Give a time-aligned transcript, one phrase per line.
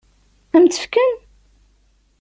[0.55, 1.15] Ad m-tt-fken?